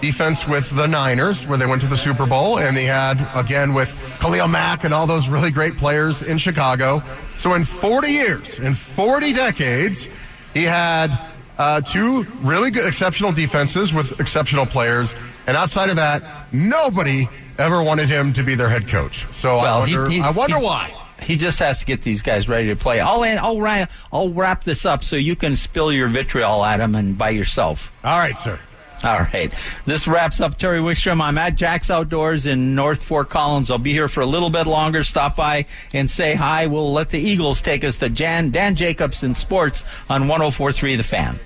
[0.00, 3.74] defense with the Niners, where they went to the Super Bowl, and he had again
[3.74, 7.02] with Khalil Mack and all those really great players in Chicago.
[7.36, 10.08] So in 40 years, in 40 decades,
[10.54, 11.14] he had
[11.58, 15.14] uh, two really good, exceptional defenses with exceptional players,
[15.46, 16.22] and outside of that,
[16.54, 17.28] nobody
[17.58, 19.26] ever wanted him to be their head coach.
[19.32, 20.90] So Well, I he- wonder, he- I wonder he- why.
[21.26, 23.00] He just has to get these guys ready to play.
[23.00, 26.94] I'll I'll, ra- I'll wrap this up so you can spill your vitriol at him
[26.94, 27.92] and by yourself.
[28.04, 28.60] All right, sir.
[29.04, 29.54] All right.
[29.84, 31.20] This wraps up Terry Wickstrom.
[31.20, 33.70] I'm at Jax Outdoors in North Fort Collins.
[33.70, 35.02] I'll be here for a little bit longer.
[35.02, 36.66] Stop by and say hi.
[36.66, 41.02] We'll let the Eagles take us to Jan Dan Jacobs in sports on 104.3 The
[41.02, 41.38] Fan.